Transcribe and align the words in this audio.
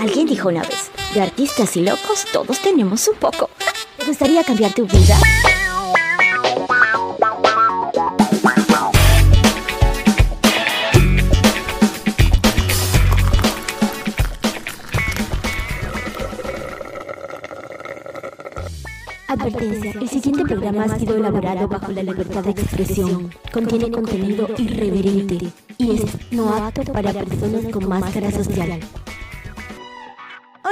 Alguien 0.00 0.26
dijo 0.26 0.48
una 0.48 0.62
vez, 0.62 0.90
de 1.12 1.20
artistas 1.20 1.76
y 1.76 1.82
locos 1.82 2.24
todos 2.32 2.58
tenemos 2.60 3.06
un 3.06 3.16
poco. 3.16 3.50
¿Te 3.98 4.06
gustaría 4.06 4.42
cambiar 4.42 4.72
tu 4.72 4.86
vida? 4.86 5.18
Advertencia, 19.28 19.92
el 20.00 20.08
siguiente 20.08 20.44
programa 20.44 20.84
ha 20.84 20.98
sido 20.98 21.16
elaborado 21.16 21.68
bajo 21.68 21.92
la 21.92 22.02
libertad 22.02 22.42
de 22.42 22.52
expresión. 22.52 23.30
Contiene 23.52 23.90
contenido 23.90 24.48
irreverente 24.56 25.52
y 25.76 25.96
es 25.96 26.04
no 26.30 26.48
apto 26.54 26.90
para 26.90 27.12
personas 27.12 27.70
con 27.70 27.86
máscara 27.86 28.30
social. 28.30 28.80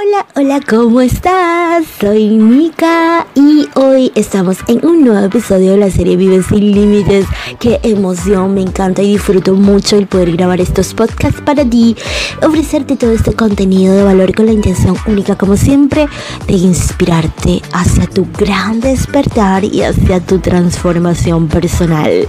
Hola, 0.01 0.25
hola, 0.35 0.61
¿cómo 0.65 1.01
estás? 1.01 1.85
Soy 1.99 2.29
Mika 2.29 3.27
y 3.35 3.67
hoy 3.75 4.13
estamos 4.15 4.59
en 4.67 4.85
un 4.85 5.03
nuevo 5.03 5.25
episodio 5.25 5.71
de 5.71 5.77
la 5.77 5.91
serie 5.91 6.15
Vive 6.15 6.41
sin 6.41 6.71
Límites. 6.71 7.25
Qué 7.59 7.81
emoción, 7.83 8.53
me 8.53 8.61
encanta 8.61 9.01
y 9.01 9.13
disfruto 9.13 9.55
mucho 9.55 9.97
el 9.97 10.07
poder 10.07 10.31
grabar 10.37 10.61
estos 10.61 10.93
podcasts 10.93 11.41
para 11.41 11.65
ti, 11.65 11.97
ofrecerte 12.41 12.95
todo 12.95 13.11
este 13.11 13.33
contenido 13.33 13.93
de 13.93 14.03
valor 14.03 14.33
con 14.33 14.45
la 14.45 14.53
intención 14.53 14.95
única, 15.05 15.37
como 15.37 15.57
siempre, 15.57 16.07
de 16.47 16.53
inspirarte 16.53 17.61
hacia 17.73 18.05
tu 18.05 18.25
gran 18.37 18.79
despertar 18.79 19.65
y 19.65 19.83
hacia 19.83 20.21
tu 20.21 20.39
transformación 20.39 21.49
personal. 21.49 22.25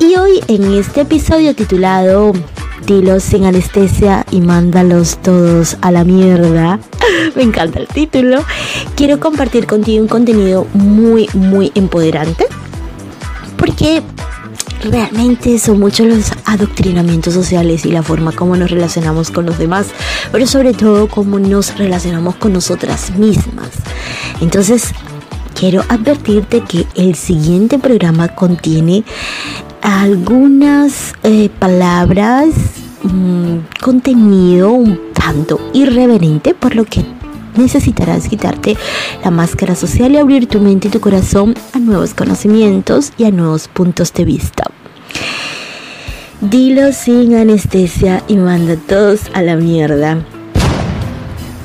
Y 0.00 0.16
hoy 0.16 0.40
en 0.48 0.72
este 0.72 1.02
episodio 1.02 1.54
titulado 1.54 2.32
Dilos 2.86 3.24
sin 3.24 3.44
anestesia 3.44 4.24
y 4.30 4.40
mándalos 4.40 5.18
todos 5.18 5.76
a 5.80 5.90
la 5.90 6.04
mierda. 6.04 6.78
Me 7.34 7.42
encanta 7.42 7.80
el 7.80 7.88
título. 7.88 8.44
Quiero 8.94 9.20
compartir 9.20 9.66
contigo 9.66 10.02
un 10.02 10.08
contenido 10.08 10.66
muy, 10.74 11.28
muy 11.34 11.72
empoderante. 11.74 12.46
Porque 13.56 14.02
realmente 14.84 15.58
son 15.58 15.80
muchos 15.80 16.06
los 16.06 16.32
adoctrinamientos 16.44 17.34
sociales 17.34 17.84
y 17.84 17.90
la 17.90 18.02
forma 18.02 18.32
como 18.32 18.56
nos 18.56 18.70
relacionamos 18.70 19.30
con 19.30 19.46
los 19.46 19.58
demás, 19.58 19.88
pero 20.30 20.46
sobre 20.46 20.74
todo 20.74 21.08
cómo 21.08 21.38
nos 21.38 21.76
relacionamos 21.78 22.36
con 22.36 22.52
nosotras 22.52 23.16
mismas. 23.16 23.70
Entonces, 24.40 24.92
quiero 25.58 25.82
advertirte 25.88 26.60
que 26.60 26.86
el 26.94 27.14
siguiente 27.14 27.78
programa 27.78 28.28
contiene 28.28 29.04
algunas 29.82 31.14
eh, 31.22 31.48
palabras, 31.58 32.48
mm, 33.02 33.56
contenido 33.80 34.72
un 34.72 35.00
tanto 35.12 35.60
irreverente, 35.72 36.54
por 36.54 36.76
lo 36.76 36.84
que 36.84 37.15
necesitarás 37.58 38.28
quitarte 38.28 38.76
la 39.24 39.30
máscara 39.30 39.74
social 39.74 40.12
y 40.12 40.18
abrir 40.18 40.46
tu 40.46 40.60
mente 40.60 40.88
y 40.88 40.90
tu 40.90 41.00
corazón 41.00 41.54
a 41.72 41.78
nuevos 41.78 42.14
conocimientos 42.14 43.12
y 43.18 43.24
a 43.24 43.30
nuevos 43.30 43.68
puntos 43.68 44.12
de 44.12 44.24
vista. 44.24 44.64
Dilo 46.40 46.92
sin 46.92 47.34
anestesia 47.34 48.22
y 48.28 48.36
manda 48.36 48.74
a 48.74 48.76
todos 48.76 49.20
a 49.32 49.42
la 49.42 49.56
mierda. 49.56 50.24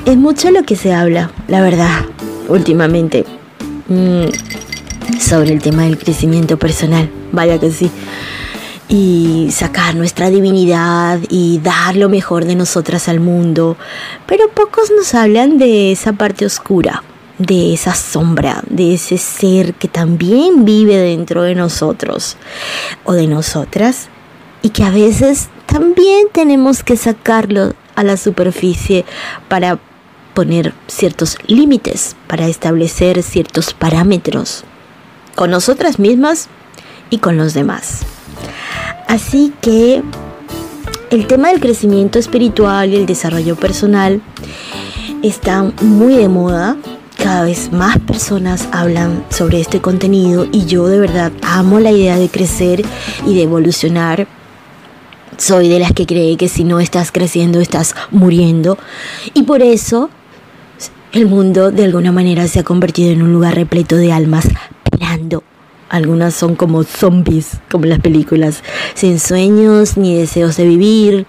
Es 0.05 0.17
mucho 0.17 0.49
lo 0.51 0.63
que 0.63 0.75
se 0.75 0.93
habla, 0.93 1.31
la 1.47 1.61
verdad, 1.61 2.05
últimamente. 2.47 3.25
Mm, 3.87 4.27
sobre 5.19 5.53
el 5.53 5.61
tema 5.61 5.83
del 5.83 5.97
crecimiento 5.97 6.57
personal. 6.57 7.09
Vaya 7.31 7.59
que 7.59 7.71
sí. 7.71 7.91
Y 8.93 9.47
sacar 9.51 9.95
nuestra 9.95 10.29
divinidad 10.29 11.19
y 11.29 11.59
dar 11.59 11.95
lo 11.95 12.09
mejor 12.09 12.43
de 12.43 12.55
nosotras 12.55 13.07
al 13.07 13.21
mundo. 13.21 13.77
Pero 14.27 14.49
pocos 14.49 14.91
nos 14.91 15.13
hablan 15.15 15.57
de 15.57 15.93
esa 15.93 16.11
parte 16.11 16.45
oscura, 16.45 17.01
de 17.37 17.73
esa 17.73 17.95
sombra, 17.95 18.61
de 18.69 18.95
ese 18.95 19.17
ser 19.17 19.75
que 19.75 19.87
también 19.87 20.65
vive 20.65 20.97
dentro 20.97 21.43
de 21.43 21.55
nosotros 21.55 22.35
o 23.05 23.13
de 23.13 23.27
nosotras 23.27 24.09
y 24.61 24.71
que 24.71 24.83
a 24.83 24.89
veces 24.89 25.47
también 25.67 26.27
tenemos 26.33 26.83
que 26.83 26.97
sacarlo 26.97 27.73
a 27.95 28.03
la 28.03 28.17
superficie 28.17 29.05
para 29.47 29.79
poner 30.33 30.73
ciertos 30.87 31.37
límites, 31.47 32.17
para 32.27 32.47
establecer 32.47 33.23
ciertos 33.23 33.73
parámetros 33.73 34.65
con 35.35 35.51
nosotras 35.51 35.97
mismas 35.97 36.49
y 37.09 37.19
con 37.19 37.37
los 37.37 37.53
demás. 37.53 38.05
Así 39.11 39.51
que 39.59 40.01
el 41.09 41.27
tema 41.27 41.49
del 41.49 41.59
crecimiento 41.59 42.17
espiritual 42.17 42.91
y 42.91 42.95
el 42.95 43.05
desarrollo 43.05 43.57
personal 43.57 44.21
está 45.21 45.63
muy 45.81 46.15
de 46.15 46.29
moda. 46.29 46.77
Cada 47.17 47.43
vez 47.43 47.73
más 47.73 47.99
personas 47.99 48.69
hablan 48.71 49.25
sobre 49.29 49.59
este 49.59 49.81
contenido 49.81 50.47
y 50.49 50.63
yo 50.63 50.87
de 50.87 50.97
verdad 50.97 51.33
amo 51.41 51.81
la 51.81 51.91
idea 51.91 52.17
de 52.17 52.29
crecer 52.29 52.85
y 53.27 53.35
de 53.35 53.43
evolucionar. 53.43 54.29
Soy 55.35 55.67
de 55.67 55.79
las 55.79 55.91
que 55.91 56.05
cree 56.05 56.37
que 56.37 56.47
si 56.47 56.63
no 56.63 56.79
estás 56.79 57.11
creciendo 57.11 57.59
estás 57.59 57.95
muriendo 58.11 58.77
y 59.33 59.43
por 59.43 59.61
eso 59.61 60.09
el 61.11 61.25
mundo 61.25 61.71
de 61.71 61.83
alguna 61.83 62.13
manera 62.13 62.47
se 62.47 62.61
ha 62.61 62.63
convertido 62.63 63.11
en 63.11 63.23
un 63.23 63.33
lugar 63.33 63.55
repleto 63.55 63.97
de 63.97 64.13
almas 64.13 64.47
algunas 65.91 66.33
son 66.33 66.55
como 66.55 66.83
zombies, 66.83 67.57
como 67.69 67.83
las 67.83 67.99
películas, 67.99 68.63
sin 68.93 69.19
sueños 69.19 69.97
ni 69.97 70.15
deseos 70.15 70.55
de 70.55 70.63
vivir. 70.63 71.27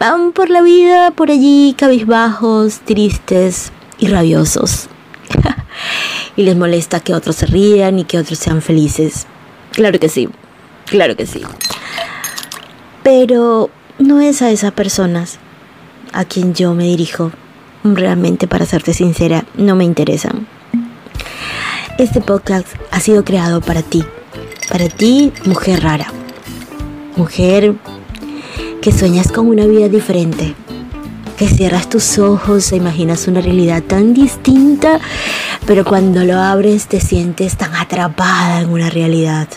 Van 0.00 0.32
por 0.32 0.50
la 0.50 0.60
vida 0.60 1.12
por 1.12 1.30
allí 1.30 1.76
cabizbajos, 1.78 2.80
tristes 2.80 3.70
y 3.98 4.08
rabiosos. 4.08 4.88
y 6.36 6.42
les 6.42 6.56
molesta 6.56 6.98
que 6.98 7.14
otros 7.14 7.36
se 7.36 7.46
rían 7.46 8.00
y 8.00 8.04
que 8.04 8.18
otros 8.18 8.40
sean 8.40 8.60
felices. 8.60 9.28
Claro 9.70 10.00
que 10.00 10.08
sí, 10.08 10.28
claro 10.86 11.16
que 11.16 11.24
sí. 11.24 11.42
Pero 13.04 13.70
no 14.00 14.20
es 14.20 14.42
a 14.42 14.50
esas 14.50 14.72
personas 14.72 15.38
a 16.12 16.24
quien 16.24 16.54
yo 16.54 16.74
me 16.74 16.84
dirijo. 16.84 17.30
Realmente, 17.84 18.48
para 18.48 18.66
serte 18.66 18.94
sincera, 18.94 19.44
no 19.54 19.76
me 19.76 19.84
interesan. 19.84 20.48
Este 21.98 22.22
podcast 22.22 22.66
ha 22.90 23.00
sido 23.00 23.22
creado 23.22 23.60
para 23.60 23.82
ti, 23.82 24.02
para 24.70 24.88
ti, 24.88 25.30
mujer 25.44 25.82
rara, 25.82 26.06
mujer 27.16 27.74
que 28.80 28.90
sueñas 28.92 29.30
con 29.30 29.46
una 29.46 29.66
vida 29.66 29.90
diferente, 29.90 30.54
que 31.36 31.48
cierras 31.48 31.90
tus 31.90 32.18
ojos 32.18 32.72
e 32.72 32.76
imaginas 32.76 33.28
una 33.28 33.42
realidad 33.42 33.82
tan 33.82 34.14
distinta, 34.14 35.00
pero 35.66 35.84
cuando 35.84 36.24
lo 36.24 36.38
abres 36.38 36.86
te 36.86 36.98
sientes 36.98 37.58
tan 37.58 37.76
atrapada 37.76 38.60
en 38.60 38.70
una 38.70 38.88
realidad. 38.88 39.48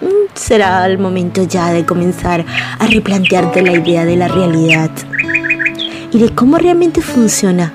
Mm, 0.00 0.34
será 0.34 0.86
el 0.86 0.98
momento 0.98 1.42
ya 1.42 1.70
de 1.70 1.84
comenzar 1.84 2.46
a 2.78 2.86
replantearte 2.86 3.60
la 3.60 3.72
idea 3.72 4.06
de 4.06 4.16
la 4.16 4.28
realidad 4.28 4.90
y 6.12 6.18
de 6.18 6.34
cómo 6.34 6.56
realmente 6.56 7.02
funciona 7.02 7.72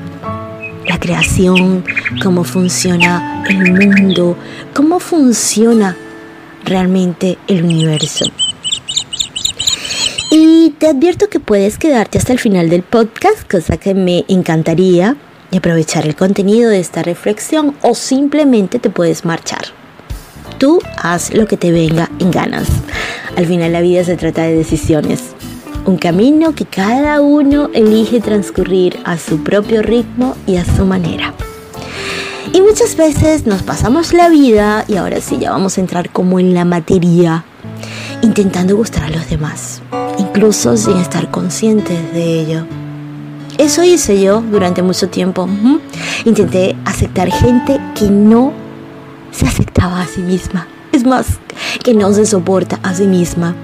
la 0.87 0.99
creación, 0.99 1.83
cómo 2.21 2.43
funciona 2.43 3.43
el 3.47 3.73
mundo, 3.73 4.37
cómo 4.73 4.99
funciona 4.99 5.95
realmente 6.63 7.37
el 7.47 7.63
universo. 7.63 8.25
Y 10.31 10.71
te 10.77 10.87
advierto 10.87 11.29
que 11.29 11.39
puedes 11.39 11.77
quedarte 11.77 12.17
hasta 12.17 12.33
el 12.33 12.39
final 12.39 12.69
del 12.69 12.83
podcast, 12.83 13.49
cosa 13.49 13.77
que 13.77 13.93
me 13.93 14.25
encantaría, 14.27 15.17
y 15.51 15.57
aprovechar 15.57 16.05
el 16.05 16.15
contenido 16.15 16.69
de 16.69 16.79
esta 16.79 17.03
reflexión 17.03 17.75
o 17.81 17.93
simplemente 17.93 18.79
te 18.79 18.89
puedes 18.89 19.25
marchar. 19.25 19.65
Tú 20.57 20.79
haz 20.97 21.33
lo 21.33 21.45
que 21.45 21.57
te 21.57 21.71
venga 21.71 22.09
en 22.19 22.31
ganas. 22.31 22.67
Al 23.35 23.45
final 23.45 23.73
la 23.73 23.81
vida 23.81 24.03
se 24.05 24.15
trata 24.15 24.43
de 24.43 24.55
decisiones 24.55 25.30
un 25.85 25.97
camino 25.97 26.53
que 26.53 26.65
cada 26.65 27.21
uno 27.21 27.69
elige 27.73 28.21
transcurrir 28.21 28.99
a 29.03 29.17
su 29.17 29.43
propio 29.43 29.81
ritmo 29.81 30.35
y 30.45 30.57
a 30.57 30.65
su 30.65 30.85
manera. 30.85 31.33
Y 32.53 32.61
muchas 32.61 32.95
veces 32.95 33.45
nos 33.45 33.63
pasamos 33.63 34.13
la 34.13 34.29
vida, 34.29 34.85
y 34.87 34.97
ahora 34.97 35.21
sí 35.21 35.37
ya 35.39 35.51
vamos 35.51 35.77
a 35.77 35.81
entrar 35.81 36.09
como 36.09 36.39
en 36.39 36.53
la 36.53 36.65
materia, 36.65 37.45
intentando 38.21 38.75
gustar 38.75 39.03
a 39.03 39.09
los 39.09 39.29
demás, 39.29 39.81
incluso 40.17 40.75
sin 40.77 40.97
estar 40.97 41.31
conscientes 41.31 42.13
de 42.13 42.41
ello. 42.41 42.65
Eso 43.57 43.83
hice 43.83 44.21
yo 44.21 44.41
durante 44.41 44.81
mucho 44.81 45.09
tiempo. 45.09 45.47
Intenté 46.25 46.75
aceptar 46.85 47.31
gente 47.31 47.79
que 47.95 48.09
no 48.09 48.53
se 49.31 49.47
aceptaba 49.47 50.01
a 50.01 50.07
sí 50.07 50.21
misma. 50.21 50.67
Es 50.91 51.05
más, 51.05 51.39
que 51.83 51.93
no 51.93 52.11
se 52.13 52.25
soporta 52.25 52.79
a 52.83 52.93
sí 52.93 53.07
misma. 53.07 53.55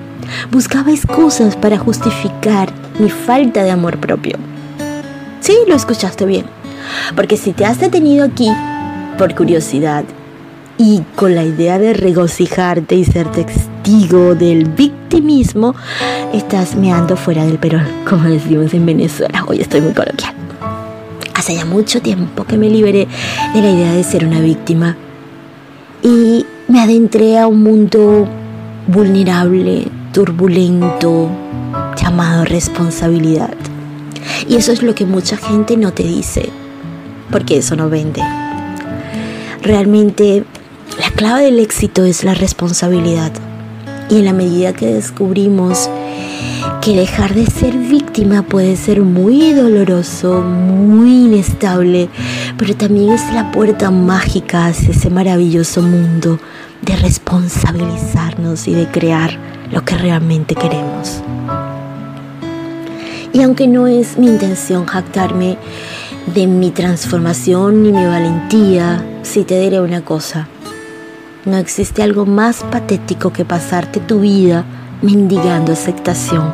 Buscaba 0.52 0.92
excusas 0.92 1.56
para 1.56 1.78
justificar 1.78 2.72
mi 3.00 3.10
falta 3.10 3.64
de 3.64 3.72
amor 3.72 3.98
propio. 4.00 4.38
Sí, 5.40 5.56
lo 5.68 5.76
escuchaste 5.76 6.26
bien. 6.26 6.46
Porque 7.16 7.38
si 7.38 7.54
te 7.54 7.66
has 7.66 7.80
detenido 7.80 8.26
aquí 8.26 8.52
por 9.18 9.36
curiosidad 9.36 10.04
y 10.78 11.02
con 11.16 11.36
la 11.36 11.44
idea 11.44 11.80
de 11.80 11.94
regocijarte 11.94 12.96
y 12.96 13.06
ser 13.06 13.32
testigo 13.32 14.36
del 14.36 14.66
victimismo, 14.66 15.76
estás 16.34 16.76
meando 16.76 17.18
fuera 17.18 17.46
del 17.46 17.58
perón, 17.58 17.88
como 18.08 18.24
decimos 18.26 18.74
en 18.74 18.86
Venezuela. 18.86 19.44
Hoy 19.48 19.62
estoy 19.62 19.82
muy 19.82 19.94
coloquial. 19.94 20.34
Hace 21.34 21.56
ya 21.56 21.66
mucho 21.66 22.02
tiempo 22.02 22.44
que 22.44 22.58
me 22.58 22.70
liberé 22.70 23.08
de 23.54 23.62
la 23.62 23.70
idea 23.70 23.94
de 23.94 24.04
ser 24.04 24.26
una 24.26 24.40
víctima 24.40 24.98
y 26.04 26.46
me 26.68 26.82
adentré 26.82 27.38
a 27.40 27.48
un 27.48 27.64
mundo 27.64 28.28
vulnerable, 28.88 29.88
turbulento, 30.18 31.30
llamado 31.96 32.44
responsabilidad. 32.44 33.54
Y 34.50 34.56
eso 34.56 34.72
es 34.72 34.81
lo 34.81 34.96
que 34.96 35.06
mucha 35.06 35.38
gente 35.38 35.78
no 35.78 35.94
te 35.94 36.02
dice, 36.02 36.50
porque 37.30 37.58
eso 37.58 37.75
no 37.75 37.88
vende. 37.88 38.24
Realmente 39.62 40.44
la 41.00 41.12
clave 41.12 41.44
del 41.44 41.60
éxito 41.60 42.04
es 42.04 42.24
la 42.24 42.34
responsabilidad. 42.34 43.31
Y 44.10 44.18
en 44.18 44.25
la 44.25 44.34
medida 44.34 44.74
que 44.74 44.88
descubrimos 44.88 45.88
que 46.81 46.96
dejar 46.96 47.36
de 47.36 47.46
ser 47.46 47.78
víctima 47.78 48.42
puede 48.42 48.75
ser 48.75 49.04
muy 49.04 49.54
doloroso, 49.54 50.42
muy 50.42 51.25
inestable, 51.25 52.10
pero 52.58 52.75
también 52.75 53.12
es 53.12 53.22
la 53.36 53.52
puerta 53.52 53.92
mágica 53.92 54.66
hacia 54.66 54.90
ese 54.90 55.12
maravilloso 55.12 55.84
mundo 55.84 56.40
de 56.81 56.96
responsabilizarnos 56.96 58.68
y 58.68 58.74
de 58.74 58.88
crear 58.88 59.56
lo 59.72 59.84
que 59.84 59.98
realmente 59.98 60.56
queremos. 60.56 61.22
Y 63.34 63.44
aunque 63.44 63.68
no 63.68 63.88
es 63.88 64.18
mi 64.18 64.28
intención 64.28 64.86
jactarme 64.86 65.58
de 66.34 66.48
mi 66.48 66.72
transformación 66.72 67.84
ni 67.84 67.92
mi 67.92 68.06
valentía, 68.06 69.06
sí 69.24 69.44
te 69.44 69.60
diré 69.60 69.80
una 69.80 70.02
cosa. 70.02 70.48
No 71.46 71.58
existe 71.58 72.04
algo 72.04 72.25
más 72.25 72.64
patético 72.64 73.31
que 73.31 73.46
pasarte 73.46 74.00
tu 74.00 74.22
vida 74.22 74.66
mendigando 75.02 75.72
aceptación, 75.72 76.52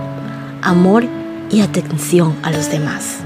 amor 0.62 1.06
y 1.50 1.62
atención 1.62 2.36
a 2.44 2.52
los 2.52 2.70
demás. 2.70 3.18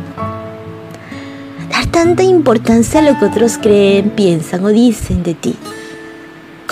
Dar 1.70 1.86
tanta 1.88 2.24
importancia 2.24 3.00
a 3.00 3.04
lo 3.04 3.18
que 3.18 3.26
otros 3.26 3.58
creen, 3.58 4.12
piensan 4.12 4.64
o 4.64 4.70
dicen 4.70 5.24
de 5.24 5.34
ti. 5.34 5.56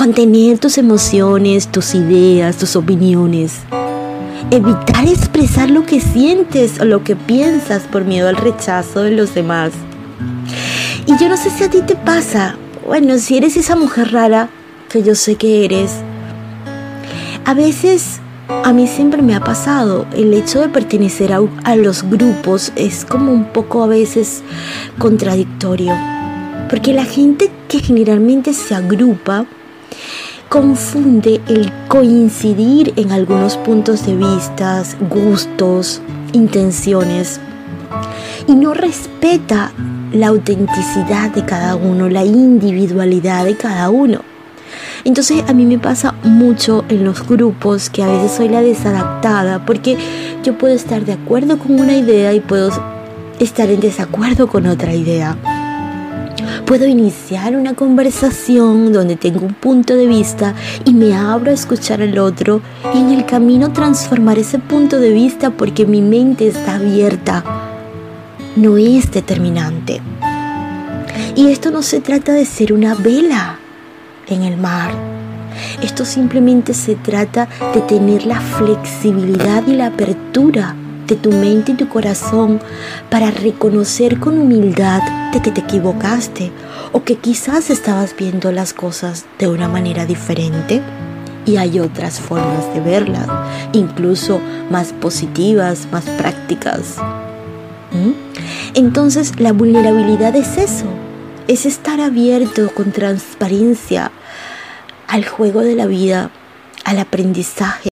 Contener 0.06 0.60
tus 0.60 0.78
emociones, 0.78 1.68
tus 1.68 1.96
ideas, 1.96 2.58
tus 2.58 2.76
opiniones. 2.76 3.54
Evitar 4.52 5.08
expresar 5.08 5.72
lo 5.72 5.84
que 5.84 6.00
sientes 6.00 6.80
o 6.80 6.86
lo 6.86 7.04
que 7.04 7.16
piensas 7.16 7.82
por 7.92 8.06
miedo 8.06 8.30
al 8.30 8.36
rechazo 8.36 9.02
de 9.02 9.10
los 9.10 9.34
demás. 9.34 9.72
Y 11.08 11.18
yo 11.18 11.28
no 11.28 11.36
sé 11.38 11.50
si 11.50 11.64
a 11.64 11.72
ti 11.72 11.82
te 11.82 11.96
pasa, 11.96 12.56
bueno, 12.86 13.18
si 13.18 13.36
eres 13.36 13.58
esa 13.58 13.76
mujer 13.76 14.12
rara 14.12 14.50
que 14.90 15.02
yo 15.02 15.16
sé 15.16 15.38
que 15.38 15.66
eres, 15.66 15.94
a 17.44 17.56
veces 17.56 18.20
a 18.64 18.74
mí 18.74 18.86
siempre 18.86 19.24
me 19.24 19.34
ha 19.34 19.44
pasado, 19.44 20.06
el 20.16 20.36
hecho 20.36 20.62
de 20.62 20.70
pertenecer 20.70 21.34
a, 21.34 21.40
a 21.64 21.76
los 21.76 22.04
grupos 22.04 22.72
es 22.76 23.06
como 23.06 23.32
un 23.32 23.46
poco 23.46 23.82
a 23.82 23.88
veces 23.88 24.44
contradictorio, 25.00 25.98
porque 26.70 26.94
la 26.94 27.06
gente 27.06 27.50
que 27.68 27.80
generalmente 27.80 28.54
se 28.54 28.76
agrupa, 28.76 29.48
confunde 30.50 31.42
el 31.48 31.72
coincidir 31.88 32.94
en 32.96 33.12
algunos 33.12 33.58
puntos 33.58 34.06
de 34.06 34.16
vista, 34.16 34.84
gustos, 35.10 36.02
intenciones 36.34 37.40
y 38.48 38.56
no 38.56 38.74
respeta 38.74 39.72
la 40.14 40.28
autenticidad 40.28 41.32
de 41.32 41.44
cada 41.46 41.76
uno, 41.76 42.10
la 42.10 42.24
individualidad 42.24 43.46
de 43.46 43.58
cada 43.58 43.90
uno. 43.90 44.22
Entonces 45.04 45.44
a 45.48 45.54
mí 45.54 45.66
me 45.66 45.78
pasa 45.78 46.16
mucho 46.24 46.84
en 46.90 47.04
los 47.04 47.28
grupos 47.28 47.90
que 47.90 48.04
a 48.04 48.08
veces 48.08 48.32
soy 48.32 48.50
la 48.50 48.62
desadaptada 48.62 49.66
porque 49.66 49.98
yo 50.44 50.58
puedo 50.58 50.74
estar 50.74 51.06
de 51.06 51.14
acuerdo 51.14 51.60
con 51.60 51.80
una 51.80 51.96
idea 51.96 52.34
y 52.34 52.40
puedo 52.40 52.70
estar 53.40 53.70
en 53.70 53.80
desacuerdo 53.80 54.48
con 54.48 54.66
otra 54.66 54.94
idea. 54.94 55.38
Puedo 56.66 56.86
iniciar 56.88 57.56
una 57.56 57.74
conversación 57.74 58.92
donde 58.92 59.16
tengo 59.16 59.46
un 59.46 59.54
punto 59.54 59.96
de 59.96 60.08
vista 60.08 60.54
y 60.84 60.94
me 60.94 61.16
abro 61.16 61.52
a 61.52 61.54
escuchar 61.54 62.02
al 62.02 62.18
otro 62.18 62.62
y 62.94 62.98
en 62.98 63.12
el 63.12 63.26
camino 63.26 63.72
transformar 63.72 64.40
ese 64.40 64.60
punto 64.60 65.00
de 65.00 65.12
vista 65.12 65.52
porque 65.52 65.86
mi 65.86 66.02
mente 66.02 66.48
está 66.48 66.76
abierta. 66.76 67.44
No 68.56 68.78
es 68.78 69.12
determinante. 69.12 70.02
Y 71.36 71.48
esto 71.48 71.72
no 71.72 71.82
se 71.82 72.02
trata 72.02 72.34
de 72.34 72.46
ser 72.46 72.74
una 72.74 72.96
vela 72.96 73.60
en 74.28 74.44
el 74.44 74.58
mar. 74.58 74.92
Esto 75.82 76.04
simplemente 76.04 76.74
se 76.74 76.96
trata 76.96 77.48
de 77.74 77.82
tener 77.82 78.26
la 78.26 78.40
flexibilidad 78.40 79.66
y 79.68 79.74
la 79.74 79.88
apertura 79.88 80.76
de 81.08 81.16
tu 81.16 81.32
mente 81.32 81.74
y 81.74 81.76
tu 81.76 81.88
corazón 81.88 82.60
para 83.10 83.32
reconocer 83.32 84.20
con 84.20 84.38
humildad 84.40 85.02
de 85.32 85.42
que 85.42 85.52
te 85.52 85.62
equivocaste 85.62 86.52
o 86.92 87.04
que 87.04 87.16
quizás 87.16 87.70
estabas 87.70 88.16
viendo 88.18 88.52
las 88.52 88.74
cosas 88.74 89.26
de 89.40 89.48
una 89.48 89.68
manera 89.68 90.06
diferente 90.06 90.82
y 91.46 91.58
hay 91.58 91.80
otras 91.80 92.20
formas 92.20 92.74
de 92.74 92.80
verlas, 92.80 93.28
incluso 93.74 94.42
más 94.70 94.94
positivas, 94.94 95.88
más 95.92 96.06
prácticas. 96.06 96.96
¿Mm? 97.92 98.12
Entonces 98.74 99.40
la 99.40 99.54
vulnerabilidad 99.54 100.36
es 100.36 100.58
eso, 100.58 100.88
es 101.48 101.66
estar 101.66 102.02
abierto 102.02 102.72
con 102.74 102.92
transparencia 102.92 104.12
al 105.08 105.26
juego 105.26 105.62
de 105.62 105.76
la 105.76 105.86
vida, 105.86 106.32
al 106.84 107.00
aprendizaje. 107.00 107.95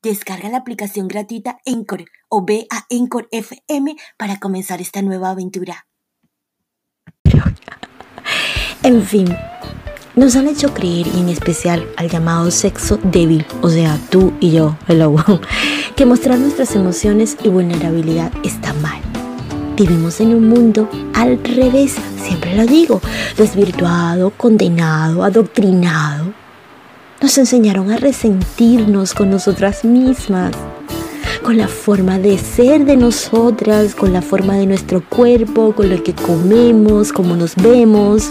Descarga 0.00 0.48
la 0.48 0.58
aplicación 0.58 1.08
gratuita 1.08 1.58
Encore 1.64 2.06
o 2.28 2.44
ve 2.44 2.68
a 2.70 2.86
Encore 2.88 3.26
FM 3.32 3.96
para 4.16 4.38
comenzar 4.38 4.80
esta 4.80 5.02
nueva 5.02 5.30
aventura. 5.30 5.88
En 8.84 9.02
fin, 9.02 9.26
nos 10.14 10.36
han 10.36 10.46
hecho 10.46 10.72
creer, 10.72 11.08
y 11.08 11.18
en 11.18 11.28
especial 11.28 11.88
al 11.96 12.08
llamado 12.08 12.52
sexo 12.52 13.00
débil, 13.02 13.44
o 13.60 13.70
sea, 13.70 13.98
tú 14.08 14.32
y 14.38 14.52
yo, 14.52 14.78
hello, 14.86 15.16
que 15.96 16.06
mostrar 16.06 16.38
nuestras 16.38 16.76
emociones 16.76 17.36
y 17.42 17.48
vulnerabilidad 17.48 18.30
está 18.44 18.72
mal. 18.74 19.00
Vivimos 19.76 20.20
en 20.20 20.32
un 20.32 20.48
mundo 20.48 20.88
al 21.12 21.42
revés, 21.42 21.96
siempre 22.22 22.54
lo 22.54 22.66
digo, 22.66 23.00
desvirtuado, 23.36 24.30
condenado, 24.30 25.24
adoctrinado 25.24 26.32
nos 27.20 27.36
enseñaron 27.36 27.90
a 27.90 27.96
resentirnos 27.96 29.12
con 29.12 29.30
nosotras 29.30 29.84
mismas, 29.84 30.52
con 31.42 31.56
la 31.56 31.66
forma 31.66 32.18
de 32.18 32.38
ser 32.38 32.84
de 32.84 32.96
nosotras, 32.96 33.94
con 33.94 34.12
la 34.12 34.22
forma 34.22 34.54
de 34.54 34.66
nuestro 34.66 35.02
cuerpo, 35.02 35.74
con 35.74 35.90
lo 35.90 36.02
que 36.02 36.14
comemos, 36.14 37.12
cómo 37.12 37.34
nos 37.34 37.56
vemos. 37.56 38.30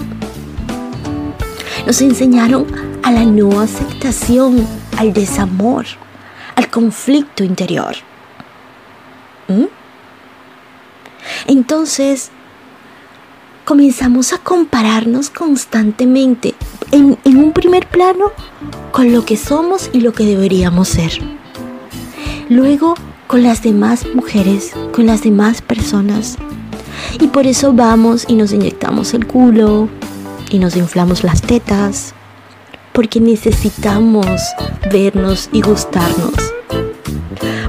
Nos 1.86 2.01
enseñaron 2.01 2.65
a 3.03 3.12
la 3.12 3.25
no 3.25 3.60
aceptación, 3.60 4.65
al 4.98 5.13
desamor, 5.13 5.86
al 6.56 6.70
conflicto 6.70 7.44
interior. 7.44 7.96
¿Mm? 9.48 9.65
Entonces, 11.48 12.32
comenzamos 13.68 14.32
a 14.32 14.38
compararnos 14.38 15.30
constantemente 15.30 16.56
en, 16.94 17.18
un 17.26 17.52
primer 17.52 17.86
plano 17.86 18.32
con 18.94 19.12
lo 19.12 19.26
que 19.26 19.36
somos 19.36 19.90
y 19.92 20.00
lo 20.00 20.14
que 20.14 20.24
deberíamos 20.24 20.88
ser. 20.88 21.12
Luego 22.48 22.96
con 23.28 23.44
las 23.44 23.64
demás 23.64 24.06
mujeres, 24.16 24.72
con 24.94 25.06
las 25.06 25.22
demás 25.22 25.62
personas. 25.62 26.38
Y 27.20 27.28
por 27.28 27.46
eso 27.46 27.74
vamos 27.74 28.24
y 28.30 28.36
nos 28.36 28.54
inyectamos 28.54 29.14
el 29.14 29.28
culo 29.28 29.90
y 30.50 30.60
nos 30.60 30.78
inflamos 30.78 31.26
las 31.26 31.42
tetas. 31.42 32.14
Porque 32.94 33.20
necesitamos 33.20 34.28
vernos 34.90 35.50
y 35.52 35.60
gustarnos. 35.60 36.36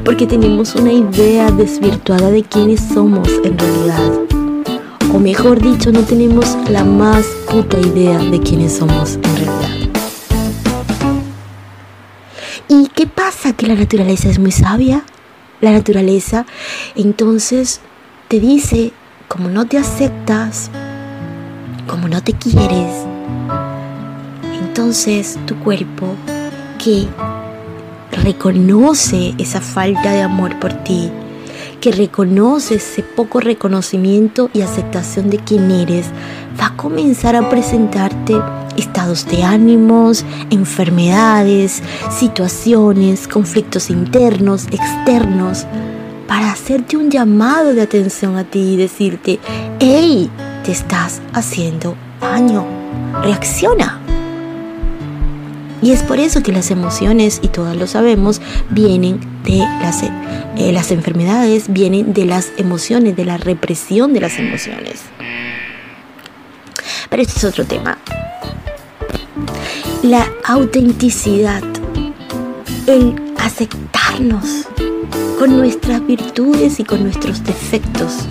Porque 0.05 0.29
tenemos 0.29 0.77
una 0.77 0.93
idea 0.93 1.51
desvirtuada 1.51 2.31
de 2.31 2.45
quiénes 2.45 2.81
somos 2.95 3.29
en 3.43 3.59
realidad 3.59 4.28
o 5.19 5.21
mejor 5.21 5.61
dicho, 5.61 5.91
no 5.91 6.03
tenemos 6.03 6.57
la 6.71 6.85
más 6.85 7.27
puta 7.51 7.77
idea 7.81 8.19
de 8.19 8.39
quiénes 8.39 8.77
somos 8.77 9.17
en 9.17 9.37
realidad. 9.37 9.91
¿Y 12.69 12.87
qué 12.95 13.09
pasa? 13.09 13.53
Que 13.53 13.67
la 13.67 13.75
naturaleza 13.75 14.29
es 14.29 14.39
muy 14.39 14.53
sabia. 14.53 15.03
La 15.61 15.73
naturaleza 15.73 16.47
entonces 16.95 17.81
te 18.29 18.39
dice, 18.39 18.93
como 19.27 19.49
no 19.49 19.67
te 19.67 19.79
aceptas, 19.79 20.71
como 21.89 22.07
no 22.07 22.23
te 22.23 22.35
quieres, 22.35 22.95
entonces 24.61 25.37
tu 25.47 25.57
cuerpo 25.57 26.15
que 26.79 27.09
reconoce 28.23 29.35
esa 29.39 29.61
falta 29.61 30.13
de 30.13 30.23
amor 30.23 30.61
por 30.61 30.73
ti, 30.85 31.11
que 31.81 31.93
reconoce 31.93 32.77
ese 32.77 33.03
poco 33.03 33.41
reconocimiento 33.41 34.51
y 34.53 34.63
aceptación 34.63 35.31
de 35.31 35.39
quién 35.39 35.71
eres, 35.71 36.07
va 36.61 36.67
a 36.67 36.77
comenzar 36.77 37.37
a 37.37 37.49
presentarte 37.49 38.35
estados 38.77 39.27
de 39.27 39.43
ánimos, 39.43 40.25
enfermedades, 40.51 41.83
situaciones, 42.11 43.29
conflictos 43.29 43.91
internos, 43.91 44.67
externos, 44.67 45.67
para 46.27 46.53
hacerte 46.53 46.97
un 46.97 47.11
llamado 47.11 47.75
de 47.75 47.83
atención 47.83 48.37
a 48.37 48.45
ti 48.45 48.75
y 48.75 48.77
decirte, 48.77 49.39
hey, 49.81 50.31
te 50.65 50.73
estás 50.73 51.21
haciendo 51.33 51.97
daño, 52.21 52.67
reacciona. 53.23 53.98
Y 55.81 55.93
es 55.93 56.03
por 56.03 56.19
eso 56.19 56.43
que 56.43 56.53
las 56.53 56.71
emociones, 56.71 57.41
y 57.43 57.49
todos 57.49 57.77
lo 57.77 57.87
sabemos, 57.87 58.41
vienen 58.71 59.21
de 59.45 59.59
las, 59.59 60.03
eh, 60.03 60.73
las 60.73 60.91
enfermedades, 60.91 61.73
vienen 61.73 62.13
de 62.13 62.25
las 62.25 62.51
emociones, 62.57 63.15
de 63.15 63.25
la 63.25 63.37
represión 63.37 64.13
de 64.13 64.21
las 64.21 64.39
emociones. 64.39 65.03
Pero 67.09 67.23
este 67.23 67.39
es 67.39 67.45
otro 67.45 67.65
tema. 67.65 67.99
La 70.03 70.27
autenticidad, 70.45 71.63
el 72.87 73.15
aceptarnos 73.39 74.67
con 75.39 75.57
nuestras 75.57 76.05
virtudes 76.05 76.81
y 76.81 76.85
con 76.85 77.05
nuestros 77.05 77.45
defectos, 77.45 78.27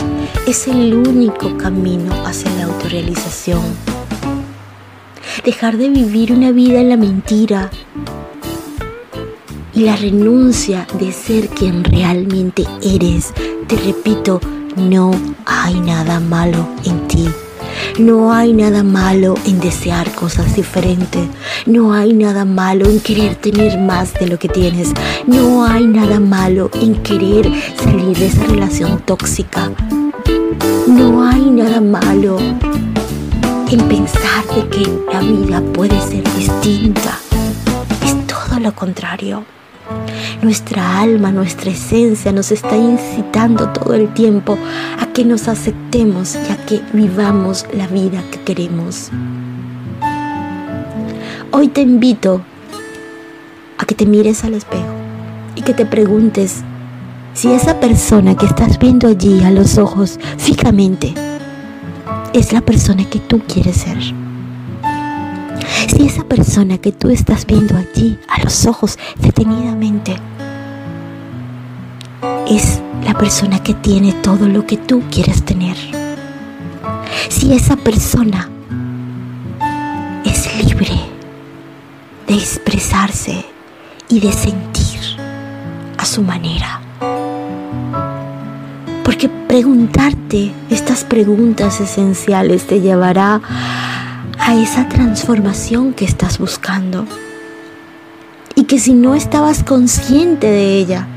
es 0.48 0.68
el 0.68 0.94
único 0.94 1.58
camino 1.58 2.13
hacia 2.25 2.51
la 2.56 2.66
autorrealización 2.66 3.97
dejar 5.44 5.77
de 5.77 5.89
vivir 5.89 6.32
una 6.32 6.51
vida 6.51 6.79
en 6.79 6.89
la 6.89 6.98
mentira 6.98 7.70
y 9.74 9.82
la 9.82 9.96
renuncia 9.96 10.88
de 11.00 11.12
ser 11.12 11.50
quien 11.50 11.84
realmente 11.84 12.65
eres. 12.82 13.34
Te 13.67 13.75
repito, 13.75 14.39
no 14.75 15.12
hay 15.46 15.79
nada 15.79 16.20
malo 16.20 16.67
en 16.84 17.08
ti. 17.08 17.27
No 18.00 18.34
hay 18.34 18.53
nada 18.53 18.84
malo 18.84 19.36
en 19.46 19.60
desear 19.60 20.12
cosas 20.13 20.56
diferentes. 20.56 21.27
No 21.65 21.94
hay 21.94 22.13
nada 22.13 22.46
malo 22.46 22.89
en 22.89 23.00
querer 23.00 23.36
tener 23.36 23.79
más 23.79 24.13
de 24.15 24.27
lo 24.27 24.39
que 24.39 24.50
tienes. 24.50 24.94
No 25.25 25.65
hay 25.65 25.86
nada 25.86 26.20
malo 26.20 26.72
en 26.82 26.96
querer 27.03 27.51
salir 27.82 28.17
de 28.17 28.27
esa 28.27 28.46
relación 28.46 29.00
tóxica. 29.00 29.72
No 30.88 31.24
hay 31.24 31.41
nada 31.51 31.82
malo 31.82 32.38
en 33.70 33.88
pensar 33.90 34.46
de 34.56 34.70
que 34.70 34.90
la 35.12 35.20
vida 35.20 35.62
puede 35.74 36.00
ser 36.00 36.24
distinta. 36.36 37.18
Es 38.06 38.16
todo 38.26 38.60
lo 38.60 38.74
contrario. 38.74 39.44
Nuestra 40.42 41.02
alma, 41.02 41.32
nuestra 41.32 41.72
esencia 41.72 42.32
nos 42.32 42.52
está 42.52 42.78
incitando 42.78 43.70
todo 43.70 43.94
el 43.94 44.14
tiempo 44.14 44.58
a 45.00 45.08
que 45.08 45.26
nos 45.26 45.50
aceptemos 45.50 46.36
y 46.36 46.52
a 46.52 46.66
que 46.66 46.82
vivamos 46.94 47.66
la 47.74 47.88
vida 47.88 48.24
que 48.32 48.40
queremos. 48.42 49.10
Hoy 51.52 51.68
te 51.68 51.82
invito 51.82 52.42
a 53.78 53.86
que 53.86 53.96
te 53.96 54.06
mires 54.06 54.46
al 54.46 54.54
espejo 54.54 54.94
y 55.56 55.62
que 55.62 55.74
te 55.74 55.86
preguntes 55.86 56.64
si 57.34 57.52
esa 57.52 57.80
persona 57.80 58.36
que 58.38 58.46
estás 58.46 58.80
viendo 58.80 59.08
allí 59.08 59.44
a 59.44 59.52
los 59.52 59.78
ojos 59.78 60.20
fijamente 60.38 61.27
es 62.38 62.53
la 62.53 62.62
persona 62.62 63.03
que 63.10 63.20
tú 63.20 63.41
quieres 63.48 63.77
ser. 63.77 63.98
Si 65.88 66.06
esa 66.06 66.24
persona 66.24 66.77
que 66.77 66.91
tú 66.91 67.10
estás 67.10 67.46
viendo 67.46 67.75
allí 67.75 68.20
a 68.27 68.44
los 68.44 68.65
ojos 68.67 69.00
detenidamente 69.20 70.15
es 72.48 72.79
la 73.03 73.13
persona 73.15 73.62
que 73.63 73.74
tiene 73.74 74.13
todo 74.13 74.48
lo 74.48 74.67
que 74.67 74.77
tú 74.77 75.01
quieres 75.10 75.44
tener. 75.44 75.75
Si 77.29 77.53
esa 77.53 77.75
persona 77.75 78.50
es 80.24 80.63
libre 80.63 80.96
de 82.27 82.36
expresarse 82.36 83.46
y 84.10 84.20
de 84.20 84.32
sentir 84.32 85.00
a 85.98 86.06
su 86.06 86.22
manera. 86.22 86.87
Porque 89.18 89.36
preguntarte 89.48 90.52
estas 90.70 91.04
preguntas 91.04 91.82
esenciales 91.82 92.68
te 92.68 92.82
llevará 92.82 93.42
a 94.38 94.56
esa 94.56 94.88
transformación 94.90 95.94
que 95.94 96.06
estás 96.06 96.38
buscando. 96.38 97.08
Y 98.54 98.66
que 98.66 98.78
si 98.78 98.94
no 98.94 99.16
estabas 99.16 99.64
consciente 99.64 100.46
de 100.46 100.78
ella, 100.78 101.08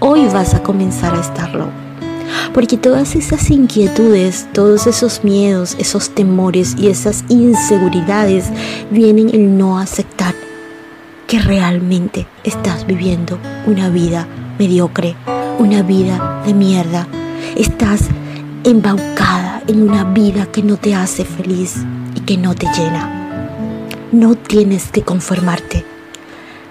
hoy 0.00 0.24
vas 0.32 0.54
a 0.54 0.62
comenzar 0.62 1.14
a 1.14 1.20
estarlo. 1.20 1.66
Porque 2.54 2.78
todas 2.78 3.16
esas 3.16 3.50
inquietudes, 3.50 4.48
todos 4.54 4.86
esos 4.86 5.22
miedos, 5.22 5.76
esos 5.78 6.08
temores 6.08 6.74
y 6.78 6.88
esas 6.88 7.22
inseguridades 7.28 8.46
vienen 8.90 9.28
el 9.28 9.58
no 9.58 9.78
aceptar 9.78 10.34
que 11.26 11.38
realmente 11.38 12.26
estás 12.44 12.86
viviendo 12.86 13.38
una 13.66 13.90
vida 13.90 14.26
mediocre, 14.58 15.16
una 15.58 15.82
vida 15.82 16.42
de 16.46 16.54
mierda, 16.54 17.06
estás 17.56 18.08
embaucada 18.64 19.62
en 19.66 19.82
una 19.82 20.04
vida 20.04 20.46
que 20.46 20.62
no 20.62 20.76
te 20.76 20.94
hace 20.94 21.24
feliz 21.24 21.76
y 22.14 22.20
que 22.20 22.36
no 22.36 22.54
te 22.54 22.66
llena. 22.76 23.58
No 24.12 24.34
tienes 24.34 24.90
que 24.90 25.02
conformarte. 25.02 25.84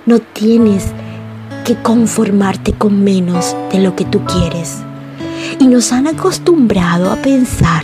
No 0.06 0.20
tienes 0.20 0.86
que 1.66 1.76
conformarte 1.76 2.74
con 2.74 3.04
menos 3.04 3.56
de 3.72 3.80
lo 3.80 3.96
que 3.96 4.06
tú 4.06 4.24
quieres. 4.26 4.78
Y 5.60 5.68
nos 5.68 5.92
han 5.92 6.08
acostumbrado 6.08 7.12
a 7.12 7.18
pensar 7.18 7.84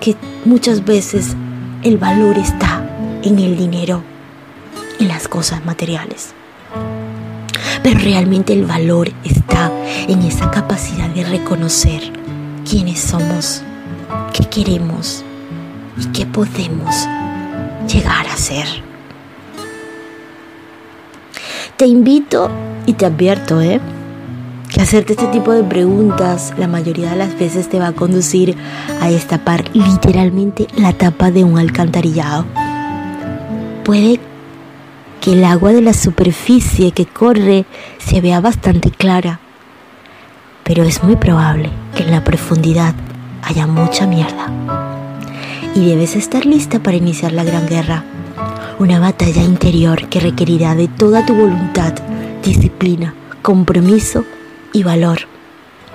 que 0.00 0.16
muchas 0.44 0.84
veces 0.84 1.34
el 1.82 1.98
valor 1.98 2.38
está 2.38 2.82
en 3.22 3.38
el 3.38 3.56
dinero, 3.56 4.02
en 5.00 5.08
las 5.08 5.28
cosas 5.28 5.64
materiales. 5.64 6.34
Pero 7.84 8.00
realmente 8.00 8.54
el 8.54 8.64
valor 8.64 9.12
está 9.24 9.70
en 10.08 10.22
esa 10.22 10.50
capacidad 10.50 11.10
de 11.10 11.22
reconocer 11.22 12.00
quiénes 12.68 12.98
somos, 12.98 13.60
qué 14.32 14.46
queremos 14.46 15.22
y 15.98 16.06
qué 16.06 16.24
podemos 16.24 17.06
llegar 17.86 18.26
a 18.26 18.36
ser. 18.38 18.66
Te 21.76 21.86
invito 21.86 22.50
y 22.86 22.94
te 22.94 23.04
advierto, 23.04 23.60
¿eh? 23.60 23.82
Que 24.72 24.80
hacerte 24.80 25.12
este 25.12 25.26
tipo 25.26 25.52
de 25.52 25.62
preguntas 25.62 26.54
la 26.56 26.68
mayoría 26.68 27.10
de 27.10 27.16
las 27.16 27.38
veces 27.38 27.68
te 27.68 27.78
va 27.78 27.88
a 27.88 27.92
conducir 27.92 28.56
a 29.02 29.10
destapar 29.10 29.62
literalmente 29.74 30.68
la 30.74 30.94
tapa 30.94 31.30
de 31.30 31.44
un 31.44 31.58
alcantarillado. 31.58 32.46
Puede 33.84 34.20
que 35.24 35.32
el 35.32 35.44
agua 35.44 35.72
de 35.72 35.80
la 35.80 35.94
superficie 35.94 36.92
que 36.92 37.06
corre 37.06 37.64
se 37.96 38.20
vea 38.20 38.42
bastante 38.42 38.90
clara, 38.90 39.40
pero 40.64 40.82
es 40.84 41.02
muy 41.02 41.16
probable 41.16 41.70
que 41.96 42.02
en 42.02 42.10
la 42.10 42.22
profundidad 42.22 42.94
haya 43.40 43.66
mucha 43.66 44.06
mierda. 44.06 44.52
Y 45.74 45.86
debes 45.86 46.14
estar 46.14 46.44
lista 46.44 46.78
para 46.78 46.98
iniciar 46.98 47.32
la 47.32 47.42
gran 47.42 47.66
guerra, 47.66 48.04
una 48.78 49.00
batalla 49.00 49.42
interior 49.42 50.10
que 50.10 50.20
requerirá 50.20 50.74
de 50.74 50.88
toda 50.88 51.24
tu 51.24 51.34
voluntad, 51.34 51.94
disciplina, 52.44 53.14
compromiso 53.40 54.26
y 54.74 54.82
valor. 54.82 55.20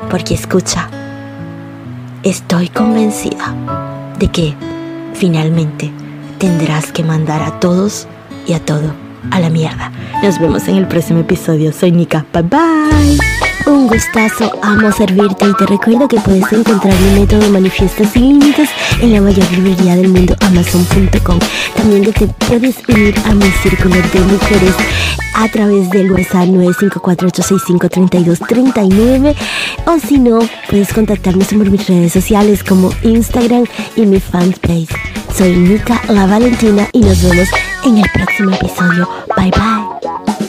Porque 0.10 0.34
escucha, 0.34 0.90
estoy 2.24 2.70
convencida 2.70 3.54
de 4.18 4.28
que 4.30 4.56
finalmente 5.14 5.92
tendrás 6.40 6.92
que 6.92 7.04
mandar 7.04 7.44
a 7.44 7.60
todos 7.60 8.08
y 8.48 8.54
a 8.54 8.66
todo 8.66 9.09
a 9.32 9.40
la 9.40 9.50
mierda. 9.50 9.92
Nos 10.24 10.40
vemos 10.40 10.68
en 10.68 10.78
el 10.78 10.88
próximo 10.88 11.20
episodio. 11.20 11.72
Soy 11.72 11.92
Nika. 11.92 12.26
Bye 12.34 12.44
bye. 12.44 13.49
Un 13.70 13.88
gustazo, 13.88 14.52
amo 14.64 14.92
servirte 14.92 15.46
y 15.46 15.54
te 15.54 15.68
recuerdo 15.68 16.08
que 16.08 16.20
puedes 16.20 16.52
encontrar 16.52 17.00
mi 17.02 17.20
método 17.20 17.52
Manifiesta 17.52 18.04
sin 18.04 18.40
límites 18.40 18.68
en 19.00 19.14
la 19.14 19.22
mayor 19.22 19.46
librería 19.52 19.96
del 19.96 20.08
mundo, 20.08 20.36
amazon.com. 20.40 21.38
También 21.76 22.12
te 22.12 22.26
puedes 22.48 22.78
unir 22.88 23.14
a 23.26 23.36
mi 23.36 23.46
círculo 23.62 23.94
de 23.94 24.22
mujeres 24.22 24.74
a 25.36 25.48
través 25.50 25.88
del 25.92 26.12
WhatsApp 26.12 26.50
954-865-3239 26.50 29.36
o 29.86 30.00
si 30.00 30.18
no, 30.18 30.40
puedes 30.68 30.92
contactarme 30.92 31.46
por 31.46 31.70
mis 31.70 31.88
redes 31.88 32.12
sociales 32.12 32.64
como 32.64 32.92
Instagram 33.04 33.66
y 33.96 34.08
mi 34.08 34.20
fanpage. 34.20 34.90
Soy 35.38 35.56
Nika 35.56 36.02
La 36.10 36.26
Valentina 36.26 36.90
y 36.92 37.02
nos 37.02 37.22
vemos 37.22 37.48
en 37.86 38.00
el 38.00 38.10
próximo 38.16 38.50
episodio. 38.50 39.08
Bye 39.38 39.52
bye. 39.52 40.49